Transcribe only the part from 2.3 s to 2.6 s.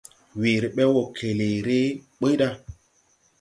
da.